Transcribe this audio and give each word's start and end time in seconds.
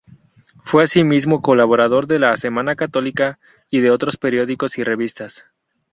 Fue 0.65 0.83
asimismo 0.85 1.43
colaborador 1.43 2.07
de 2.07 2.17
"La 2.17 2.35
Semana 2.35 2.75
Católica" 2.75 3.37
y 3.69 3.81
de 3.81 3.91
otros 3.91 4.17
periódicos 4.17 4.79
y 4.79 4.83
revistas. 4.83 5.45